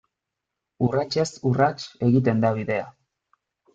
Urratsez 0.85 1.27
urrats 1.51 1.77
egiten 2.11 2.45
da 2.47 2.55
bidea. 2.57 2.93